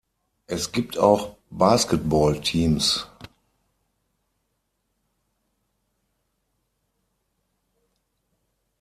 [0.47, 3.07] Es gibt auch Basketballteams.